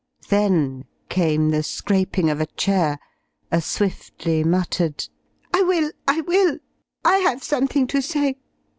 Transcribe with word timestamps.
Then 0.29 0.85
came 1.09 1.49
the 1.51 1.61
scraping 1.61 2.31
of 2.31 2.41
a 2.41 2.47
chair, 2.47 2.97
a 3.51 3.61
swiftly 3.61 4.43
muttered, 4.43 5.07
"I 5.53 5.61
will! 5.61 5.91
I 6.07 6.21
will! 6.21 6.57
I 7.05 7.17
have 7.19 7.43
something 7.43 7.85
to 7.85 8.01
say!" 8.01 8.37